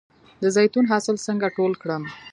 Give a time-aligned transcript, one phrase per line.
[0.41, 2.03] د زیتون حاصل څنګه ټول کړم؟